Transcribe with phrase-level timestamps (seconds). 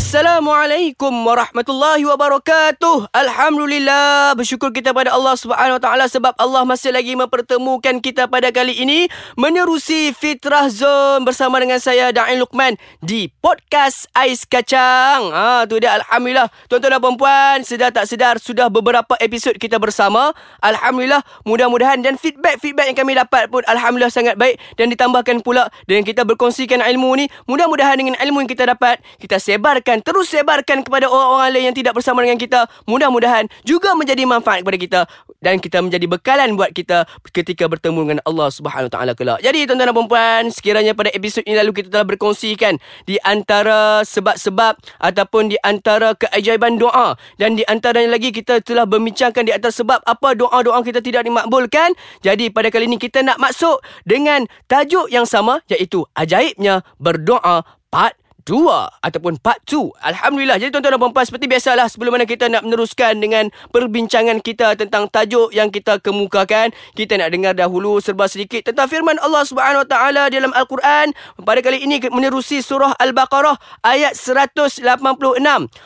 [0.00, 3.12] Assalamualaikum warahmatullahi wabarakatuh.
[3.12, 8.48] Alhamdulillah bersyukur kita pada Allah Subhanahu wa taala sebab Allah masih lagi mempertemukan kita pada
[8.48, 15.36] kali ini menerusi Fitrah Zone bersama dengan saya Da'in Luqman di podcast Ais Kacang.
[15.36, 16.48] Ha tu dia alhamdulillah.
[16.72, 20.32] Tuan-tuan dan puan-puan, sedar tak sedar sudah beberapa episod kita bersama.
[20.64, 26.08] Alhamdulillah, mudah-mudahan dan feedback-feedback yang kami dapat pun alhamdulillah sangat baik dan ditambahkan pula dengan
[26.08, 30.78] kita berkongsikan ilmu ni, mudah-mudahan dengan ilmu yang kita dapat, kita sebar sebarkan, terus sebarkan
[30.86, 32.70] kepada orang-orang lain yang tidak bersama dengan kita.
[32.86, 35.00] Mudah-mudahan juga menjadi manfaat kepada kita
[35.42, 39.42] dan kita menjadi bekalan buat kita ketika bertemu dengan Allah Subhanahu Wa Taala kelak.
[39.42, 44.78] Jadi tuan-tuan dan puan-puan, sekiranya pada episod ini lalu kita telah berkongsikan di antara sebab-sebab
[45.02, 49.98] ataupun di antara keajaiban doa dan di antaranya lagi kita telah berbincangkan di antara sebab
[50.06, 51.98] apa doa-doa kita tidak dimakbulkan.
[52.22, 58.19] Jadi pada kali ini kita nak masuk dengan tajuk yang sama iaitu ajaibnya berdoa part
[58.50, 59.94] 2 ataupun part 2.
[60.02, 60.58] Alhamdulillah.
[60.58, 65.06] Jadi tuan-tuan dan puan-puan seperti biasalah sebelum mana kita nak meneruskan dengan perbincangan kita tentang
[65.06, 69.88] tajuk yang kita kemukakan, kita nak dengar dahulu serba sedikit tentang firman Allah Subhanahu Wa
[69.88, 71.14] Taala dalam Al-Quran.
[71.46, 73.54] Pada kali ini menerusi surah Al-Baqarah
[73.86, 74.82] ayat 186.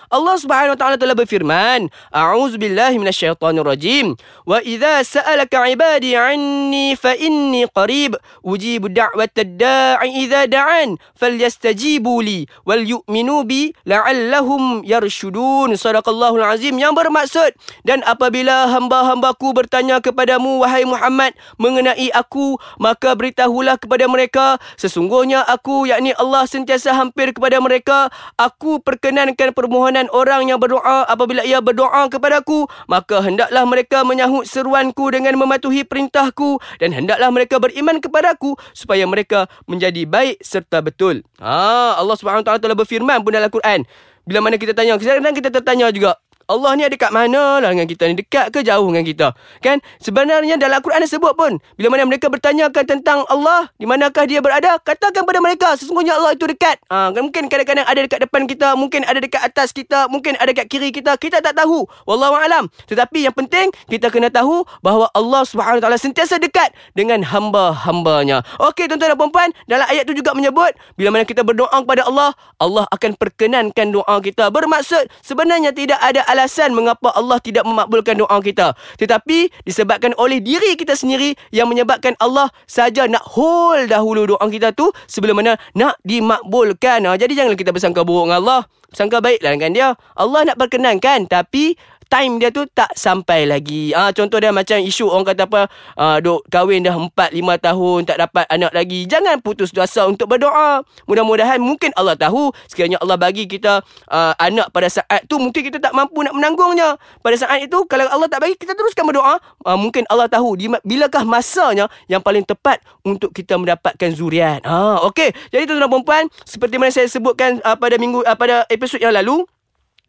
[0.09, 4.17] Allah Subhanahu Wa Taala telah berfirman, A'udzubillahi minasyaitonirrajim.
[4.49, 12.49] Wa idza sa'alaka 'ibadi 'anni fa inni qarib ujibu da'watad da'i idza da'an falyastajibu li
[12.63, 15.75] wal yu'minu bi la'allahum yarshudun.
[15.75, 16.79] Sadaqallahul azim.
[16.79, 17.51] Yang bermaksud
[17.83, 25.87] dan apabila hamba-hambaku bertanya kepadamu wahai Muhammad mengenai aku maka beritahulah kepada mereka sesungguhnya aku
[25.87, 28.11] yakni Allah sentiasa hampir kepada mereka.
[28.41, 31.07] Aku perkenankan permohonan orang yang berdoa.
[31.07, 37.63] Apabila ia berdoa kepadaku maka hendaklah mereka menyahut seruanku dengan mematuhi perintahku dan hendaklah mereka
[37.63, 41.23] beriman kepadaku supaya mereka menjadi baik serta betul.
[41.39, 43.87] Ha Allah Subhanahu Subhanahu Taala telah berfirman pun dalam Quran.
[44.25, 47.89] Bila mana kita tanya, kadang-kadang kita tertanya juga, Allah ni ada kat mana lah dengan
[47.89, 48.15] kita ni?
[48.21, 49.29] Dekat ke jauh dengan kita?
[49.65, 49.81] Kan?
[50.01, 54.45] Sebenarnya dalam Al-Quran ada sebut pun Bila mana mereka bertanyakan tentang Allah Di manakah dia
[54.45, 54.77] berada?
[54.83, 56.77] Katakan pada mereka Sesungguhnya Allah itu dekat.
[56.93, 60.69] Ha, Mungkin kadang-kadang ada dekat depan kita Mungkin ada dekat atas kita Mungkin ada dekat
[60.69, 61.17] kiri kita.
[61.17, 61.89] Kita tak tahu.
[62.05, 68.45] Wallahualam Tetapi yang penting Kita kena tahu Bahawa Allah SWT sentiasa dekat Dengan hamba-hambanya.
[68.61, 72.37] Okey tuan-tuan dan perempuan Dalam ayat itu juga menyebut Bila mana kita berdoa kepada Allah
[72.61, 74.53] Allah akan perkenankan doa kita.
[74.53, 78.75] Bermaksud Sebenarnya tidak ada alasan mengapa Allah tidak memakbulkan doa kita.
[78.99, 84.75] Tetapi disebabkan oleh diri kita sendiri yang menyebabkan Allah saja nak hold dahulu doa kita
[84.75, 87.07] tu sebelum mana nak dimakbulkan.
[87.07, 88.63] Ha, jadi janganlah kita bersangka buruk dengan Allah.
[88.95, 89.89] Sangka baiklah dengan dia.
[90.15, 91.75] Allah nak perkenankan tapi
[92.15, 93.91] time dia tu tak sampai lagi.
[93.91, 95.67] Ah ha, contoh dia macam isu orang kata apa
[95.99, 99.03] uh, duk kahwin dah 4 5 tahun tak dapat anak lagi.
[99.11, 100.87] Jangan putus asa untuk berdoa.
[101.11, 105.83] Mudah-mudahan mungkin Allah tahu sekiranya Allah bagi kita uh, anak pada saat tu mungkin kita
[105.83, 106.95] tak mampu nak menanggungnya.
[107.19, 110.71] Pada saat itu kalau Allah tak bagi kita teruskan berdoa, uh, mungkin Allah tahu di,
[110.87, 114.63] bilakah masanya yang paling tepat untuk kita mendapatkan zuriat.
[114.63, 115.35] Ha okey.
[115.51, 119.11] Jadi tuan-tuan dan puan seperti mana saya sebutkan uh, pada minggu uh, pada episod yang
[119.11, 119.43] lalu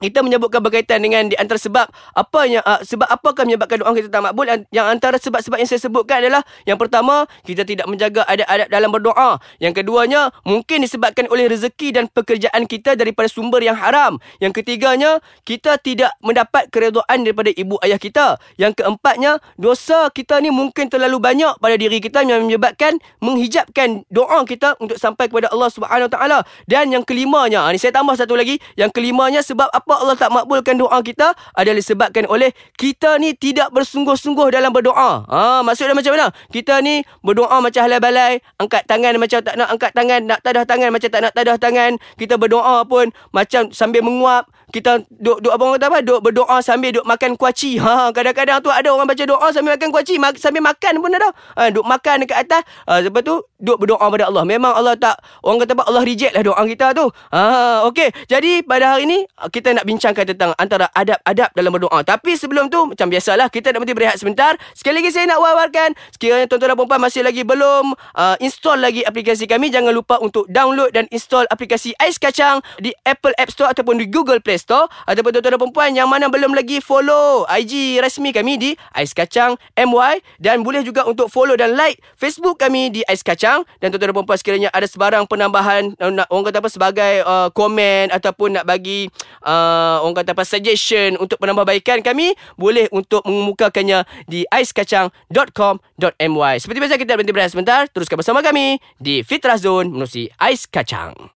[0.04, 4.12] kita menyebutkan berkaitan dengan di antara sebab apa yang uh, sebab apakah menyebabkan doa kita
[4.12, 4.44] tak makbul?
[4.68, 9.32] Yang antara sebab-sebab yang saya sebutkan adalah yang pertama kita tidak menjaga adab-adab dalam berdoa.
[9.64, 14.20] Yang keduanya mungkin disebabkan oleh rezeki dan pekerjaan kita daripada sumber yang haram.
[14.44, 18.36] Yang ketiganya kita tidak mendapat keredaan daripada ibu ayah kita.
[18.60, 24.44] Yang keempatnya dosa kita ni mungkin terlalu banyak pada diri kita yang menyebabkan menghijabkan doa
[24.44, 26.44] kita untuk sampai kepada Allah Subhanahu taala.
[26.68, 30.82] Dan yang kelimanya ini saya tambah satu lagi yang kelimanya sebab apa Allah tak makbulkan
[30.82, 35.22] doa kita adalah disebabkan oleh kita ni tidak bersungguh-sungguh dalam berdoa.
[35.30, 36.34] Ha, maksudnya macam mana?
[36.50, 40.66] Kita ni berdoa macam halal balai, angkat tangan macam tak nak angkat tangan, nak tadah
[40.66, 41.92] tangan macam tak nak tadah tangan.
[42.18, 46.92] Kita berdoa pun macam sambil menguap kita duk duk abang kata apa duk berdoa sambil
[46.92, 50.60] duk makan kuaci ha kadang-kadang tu ada orang baca doa sambil makan kuaci ma- sambil
[50.60, 52.62] makan pun ada ha, duk makan dekat atas.
[52.84, 54.44] Ha, lepas tu duk berdoa pada Allah.
[54.44, 55.16] Memang Allah tak
[55.48, 57.08] orang kata apa Allah reject lah doa kita tu.
[57.32, 57.42] Ha
[57.88, 58.10] okey.
[58.28, 59.24] Jadi pada hari ni
[59.54, 62.00] kita nak bincangkan tentang antara adab-adab dalam berdoa.
[62.04, 64.60] Tapi sebelum tu macam biasalah kita nak berhenti berehat sebentar.
[64.76, 69.08] Sekali lagi saya nak wawarkan sekiranya tuan-tuan dan puan masih lagi belum uh, install lagi
[69.08, 73.72] aplikasi kami jangan lupa untuk download dan install aplikasi Ais Kacang di Apple App Store
[73.72, 78.34] ataupun di Google Play ataupun tuan-tuan dan perempuan yang mana belum lagi follow IG rasmi
[78.34, 83.06] kami di Ais Kacang MY dan boleh juga untuk follow dan like Facebook kami di
[83.06, 83.62] Ais Kacang.
[83.78, 87.50] Dan tuan-tuan dan perempuan sekiranya ada sebarang penambahan uh, nak orang kata apa sebagai uh,
[87.54, 89.08] komen ataupun nak bagi
[89.46, 96.98] uh, orang kata apa suggestion untuk penambahbaikan kami boleh untuk mengemukakannya di aiskacang.com.my seperti biasa
[96.98, 97.86] kita berhenti berehat sebentar.
[97.92, 101.35] Teruskan bersama kami di Fitrah Zone menerusi Ais Kacang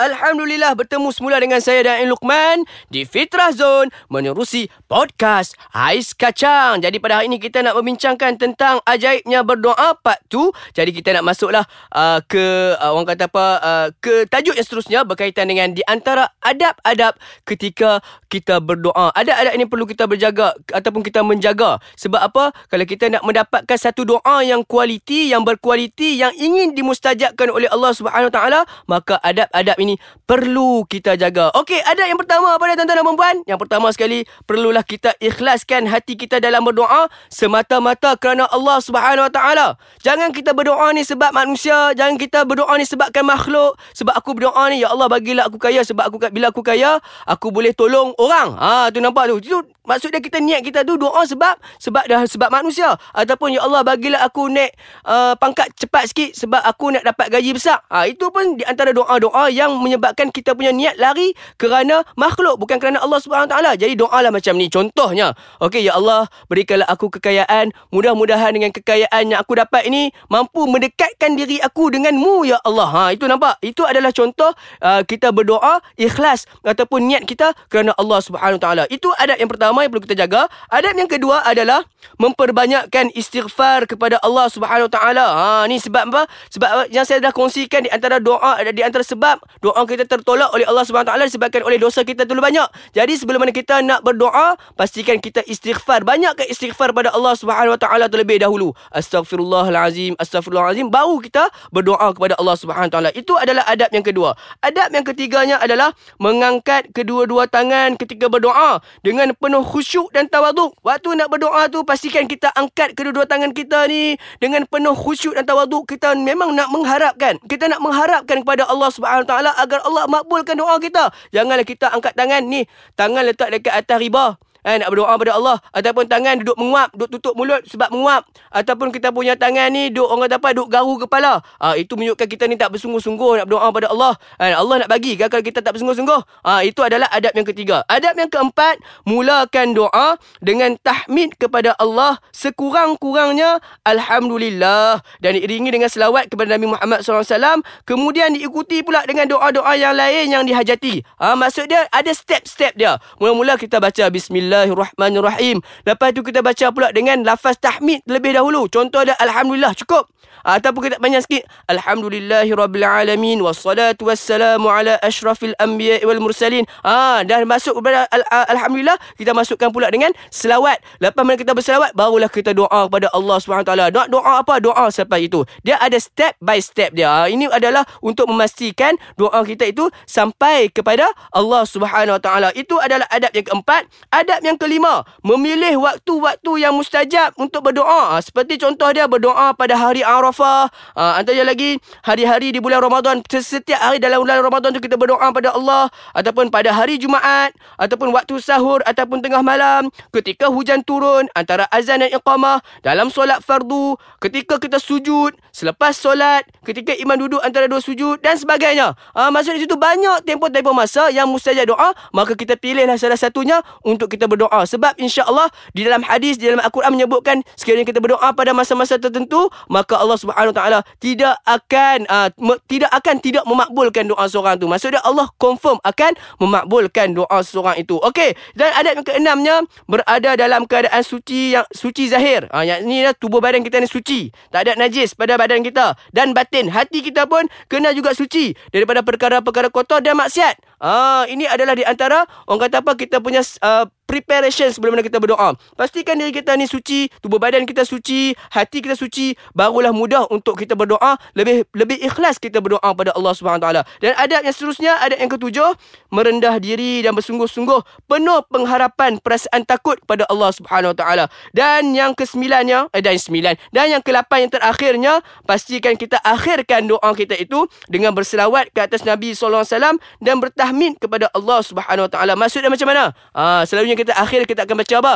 [0.00, 6.80] Alhamdulillah bertemu semula dengan saya dan Luqman di Fitrah Zone menerusi podcast Ais Kacang.
[6.80, 10.56] Jadi pada hari ini kita nak membincangkan tentang ajaibnya berdoa part tu.
[10.72, 12.40] Jadi kita nak masuklah uh, ke
[12.80, 18.00] uh, orang kata apa uh, ke tajuk yang seterusnya berkaitan dengan di antara adab-adab ketika
[18.32, 19.12] kita berdoa.
[19.12, 21.76] Adab-adab ini perlu kita berjaga ataupun kita menjaga.
[22.00, 22.56] Sebab apa?
[22.72, 27.92] Kalau kita nak mendapatkan satu doa yang kualiti, yang berkualiti, yang ingin dimustajabkan oleh Allah
[27.92, 31.50] Subhanahu taala, maka adab-adab ini ini perlu kita jaga.
[31.58, 35.90] Okey, ada yang pertama apa dia tuan-tuan dan puan Yang pertama sekali, perlulah kita ikhlaskan
[35.90, 39.68] hati kita dalam berdoa semata-mata kerana Allah Subhanahu Wa Taala.
[40.06, 43.74] Jangan kita berdoa ni sebab manusia, jangan kita berdoa ni sebabkan makhluk.
[43.98, 47.50] Sebab aku berdoa ni, ya Allah bagilah aku kaya sebab aku bila aku kaya, aku
[47.50, 48.54] boleh tolong orang.
[48.54, 49.66] Ha, tu nampak tu.
[49.90, 54.22] Maksudnya kita niat kita tu doa sebab sebab dah sebab manusia ataupun ya Allah bagilah
[54.22, 54.70] aku naik
[55.02, 57.82] uh, pangkat cepat sikit sebab aku nak dapat gaji besar.
[57.90, 62.78] Ha, itu pun di antara doa-doa yang menyebabkan kita punya niat lari kerana makhluk bukan
[62.78, 63.74] kerana Allah Subhanahu taala.
[63.74, 65.34] Jadi doalah macam ni contohnya.
[65.58, 67.74] Okey ya Allah berikanlah aku kekayaan.
[67.90, 72.88] Mudah-mudahan dengan kekayaan yang aku dapat ini mampu mendekatkan diri aku denganmu ya Allah.
[72.94, 73.58] Ha itu nampak.
[73.64, 74.54] Itu adalah contoh
[74.84, 78.84] uh, kita berdoa ikhlas ataupun niat kita kerana Allah Subhanahu taala.
[78.92, 80.46] Itu adab yang pertama yang perlu kita jaga.
[80.68, 81.84] Adab yang kedua adalah
[82.16, 85.26] memperbanyakkan istighfar kepada Allah Subhanahu taala.
[85.30, 86.22] Ha ni sebab apa?
[86.52, 90.68] Sebab yang saya dah kongsikan di antara doa di antara sebab doa kita tertolak oleh
[90.68, 92.68] Allah Subhanahu taala disebabkan oleh dosa kita terlalu banyak.
[92.92, 96.04] Jadi sebelum mana kita nak berdoa, pastikan kita istighfar.
[96.04, 98.72] Banyakkan istighfar pada Allah Subhanahu taala terlebih dahulu.
[98.92, 103.10] Astaghfirullahalazim, astaghfirullahalazim baru kita berdoa kepada Allah Subhanahu taala.
[103.16, 104.36] Itu adalah adab yang kedua.
[104.60, 110.74] Adab yang ketiganya adalah mengangkat kedua-dua tangan ketika berdoa dengan penuh khusyuk dan tawaduk.
[110.82, 115.46] Waktu nak berdoa tu pastikan kita angkat kedua-dua tangan kita ni dengan penuh khusyuk dan
[115.46, 115.86] tawaduk.
[115.86, 120.74] Kita memang nak mengharapkan, kita nak mengharapkan kepada Allah Subhanahu taala agar Allah makbulkan doa
[120.82, 121.14] kita.
[121.30, 122.66] Janganlah kita angkat tangan ni,
[122.98, 124.34] tangan letak dekat atas riba
[124.64, 125.56] eh, nak berdoa pada Allah.
[125.72, 128.22] Ataupun tangan duduk menguap duduk tutup mulut sebab menguap.
[128.52, 131.32] Ataupun kita punya tangan ni duduk orang kata apa duduk garu kepala.
[131.56, 134.12] Ah itu menunjukkan kita ni tak bersungguh-sungguh nak berdoa pada Allah.
[134.40, 136.20] Eh, Allah nak bagi kalau kita tak bersungguh-sungguh?
[136.44, 137.82] Ah itu adalah adab yang ketiga.
[137.88, 143.60] Adab yang keempat mulakan doa dengan tahmid kepada Allah sekurang-kurangnya.
[143.86, 145.00] Alhamdulillah.
[145.22, 150.30] Dan diiringi dengan selawat kepada Nabi Muhammad SAW kemudian diikuti pula dengan doa-doa yang lain
[150.30, 151.02] yang dihajati.
[151.16, 152.98] Ah maksud dia ada step-step dia.
[153.22, 155.62] Mula-mula kita baca bismillah Bismillahirrahmanirrahim.
[155.86, 158.66] Lepas tu kita baca pula dengan lafaz tahmid lebih dahulu.
[158.66, 160.10] Contoh ada Alhamdulillah cukup.
[160.42, 161.46] Ataupun kita banyak sikit.
[161.70, 163.44] Alhamdulillahirrabbilalamin.
[163.44, 166.66] Wassalatu wassalamu ala ashrafil anbiya wal mursalin.
[166.82, 170.82] Ah, Dah masuk kepada al- Alhamdulillah Kita masukkan pula dengan selawat.
[170.98, 174.58] Lepas mana kita berselawat Barulah kita doa kepada Allah SWT Nak doa apa?
[174.58, 175.46] Doa selepas itu.
[175.62, 177.06] Dia ada step by step dia.
[177.06, 183.30] Ah, Ini adalah untuk memastikan Doa kita itu Sampai kepada Allah SWT Itu adalah adab
[183.36, 183.86] yang keempat.
[184.08, 189.76] Adab yang kelima Memilih waktu-waktu yang mustajab Untuk berdoa ah, Seperti contoh dia Berdoa pada
[189.76, 190.72] hari Arafah.
[190.96, 193.20] Uh, antaranya lagi hari-hari di bulan Ramadan.
[193.26, 195.92] Setiap hari dalam bulan Ramadan tu kita berdoa pada Allah.
[196.16, 197.52] Ataupun pada hari Jumaat.
[197.76, 198.80] Ataupun waktu sahur.
[198.84, 199.88] Ataupun tengah malam.
[200.12, 201.28] Ketika hujan turun.
[201.36, 202.60] Antara azan dan iqamah.
[202.80, 203.96] Dalam solat fardu.
[204.18, 205.36] Ketika kita sujud.
[205.50, 206.46] Selepas solat.
[206.62, 208.22] Ketika imam duduk antara dua sujud.
[208.22, 208.94] Dan sebagainya.
[209.14, 211.92] Uh, maksud di situ banyak tempoh-tempoh masa yang mustajab doa.
[212.14, 214.62] Maka kita pilihlah salah satunya untuk kita berdoa.
[214.64, 218.96] Sebab insya Allah di dalam hadis, di dalam Al-Quran menyebutkan sekiranya kita berdoa pada masa-masa
[219.00, 219.50] tertentu.
[219.66, 222.28] Maka Allah Subhanahu taala tidak akan uh,
[222.68, 224.70] tidak akan tidak memakbulkan doa seorang tu.
[224.70, 227.96] Maksudnya Allah confirm akan memakbulkan doa seorang itu.
[227.98, 228.36] Okey.
[228.54, 229.56] Dan adab yang keenamnya
[229.88, 232.46] berada dalam keadaan suci yang suci zahir.
[232.52, 234.28] Ah uh, yang ni lah tubuh badan kita ni suci.
[234.52, 236.68] Tak ada najis pada badan kita dan batin.
[236.68, 240.69] Hati kita pun kena juga suci daripada perkara-perkara kotor dan maksiat.
[240.80, 245.22] Ah, ini adalah di antara orang kata apa kita punya uh, preparation sebelum mana kita
[245.22, 245.54] berdoa.
[245.78, 250.56] Pastikan diri kita ni suci, tubuh badan kita suci, hati kita suci, barulah mudah untuk
[250.56, 253.84] kita berdoa, lebih lebih ikhlas kita berdoa pada Allah Subhanahu taala.
[254.00, 255.70] Dan adab yang seterusnya, adab yang ketujuh,
[256.10, 261.28] merendah diri dan bersungguh-sungguh penuh pengharapan perasaan takut pada Allah Subhanahu taala.
[261.52, 265.12] Dan yang kesembilannya, eh dan sembilan, dan yang kelapan yang terakhirnya,
[265.44, 270.34] pastikan kita akhirkan doa kita itu dengan berselawat ke atas Nabi sallallahu alaihi wasallam dan
[270.40, 272.38] bertahan tahmid kepada Allah Subhanahu Wa Taala.
[272.38, 273.10] Maksudnya macam mana?
[273.34, 275.14] Ah, selalunya kita akhir kita akan baca apa?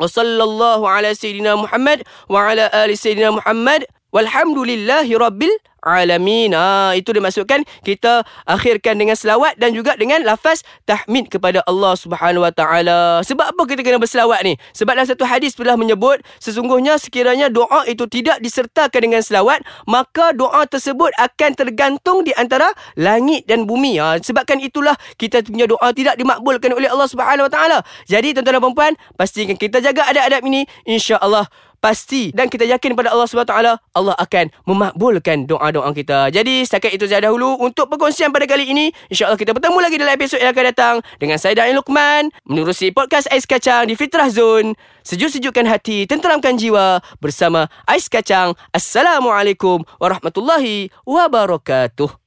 [0.00, 6.52] Wa sallallahu ala sayyidina Muhammad wa ala ali sayyidina Muhammad walhamdulillahi rabbil alamin.
[6.52, 12.44] Ha, itu dimaksudkan kita akhirkan dengan selawat dan juga dengan lafaz tahmid kepada Allah Subhanahu
[12.44, 13.24] Wa Taala.
[13.24, 14.56] Sebab apa kita kena berselawat ni?
[14.76, 20.36] Sebab dalam satu hadis telah menyebut sesungguhnya sekiranya doa itu tidak disertakan dengan selawat, maka
[20.36, 23.98] doa tersebut akan tergantung di antara langit dan bumi.
[23.98, 27.78] Ha, sebabkan itulah kita punya doa tidak dimakbulkan oleh Allah Subhanahu Wa Taala.
[28.04, 31.48] Jadi tuan-tuan dan puan pastikan kita jaga adab-adab ini insya-Allah
[31.80, 33.56] pasti dan kita yakin pada Allah SWT
[33.96, 36.28] Allah akan memakbulkan doa-doa kita.
[36.30, 38.92] Jadi setakat itu saja dahulu untuk perkongsian pada kali ini.
[39.08, 43.26] InsyaAllah kita bertemu lagi dalam episod yang akan datang dengan saya Da'in Luqman menerusi podcast
[43.32, 44.76] Ais Kacang di Fitrah Zone.
[45.00, 48.52] Sejuk-sejukkan hati, tenteramkan jiwa bersama Ais Kacang.
[48.70, 52.19] Assalamualaikum warahmatullahi wabarakatuh.